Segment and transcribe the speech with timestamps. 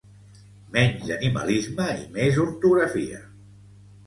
[0.77, 3.23] Menys animalisme i més ortografia